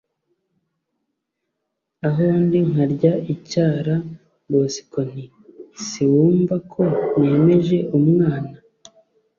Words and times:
ahondi 2.07 2.57
nkarya 2.69 3.13
icyara 3.33 3.95
bosco 4.51 4.99
nti 5.09 5.23
siwumva 5.85 6.55
ko 6.71 6.83
nemeje 7.19 7.77
umwana 7.97 8.57